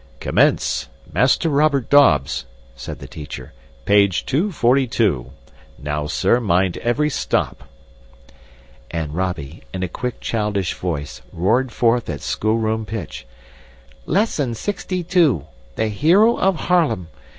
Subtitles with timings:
[0.19, 0.87] "Commence!
[1.13, 3.53] Master Robert Dobbs," said the teacher,
[3.85, 5.29] "page 242.
[5.77, 7.65] Now, sir, mind every stop."
[8.89, 13.27] And Robby, in a quick childish voice, roared forth at schoolroom pitch,
[14.07, 15.45] "Lesson 62.
[15.75, 17.05] The Hero of Haarlem.